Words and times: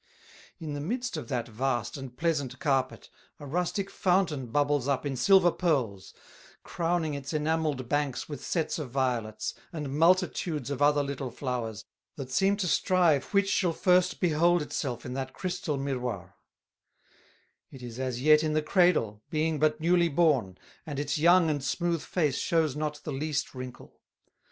In 0.57 0.73
the 0.73 0.81
midst 0.81 1.15
of 1.15 1.27
that 1.27 1.47
vast 1.47 1.95
and 1.95 2.17
pleasant 2.17 2.57
Carpet, 2.57 3.07
a 3.39 3.45
rustick 3.45 3.91
Fountain 3.91 4.47
bubbles 4.47 4.87
up 4.87 5.05
in 5.05 5.15
Silver 5.15 5.51
Purles, 5.51 6.11
crowning 6.63 7.13
its 7.13 7.33
enamelled 7.33 7.87
Banks 7.87 8.27
with 8.27 8.43
Sets 8.43 8.79
of 8.79 8.89
Violets, 8.89 9.53
and 9.71 9.93
multitudes 9.99 10.71
of 10.71 10.81
other 10.81 11.03
little 11.03 11.29
Flowers, 11.29 11.85
that 12.15 12.31
seem 12.31 12.57
to 12.57 12.67
strive 12.67 13.25
which 13.25 13.47
shall 13.47 13.73
first 13.73 14.19
behold 14.19 14.63
it 14.63 14.73
self 14.73 15.05
in 15.05 15.13
that 15.13 15.33
Chrystal 15.33 15.77
Myrroir: 15.77 16.33
It 17.69 17.83
is 17.83 17.99
as 17.99 18.23
yet 18.23 18.43
in 18.43 18.53
the 18.53 18.63
Cradle, 18.63 19.21
being 19.29 19.59
but 19.59 19.79
newly 19.79 20.09
Born, 20.09 20.57
and 20.83 20.97
its 20.97 21.19
Young 21.19 21.47
and 21.47 21.63
smooth 21.63 22.01
Face 22.01 22.39
shews 22.39 22.75
not 22.75 23.01
the 23.03 23.11
least 23.13 23.53
Wrinkle. 23.53 24.01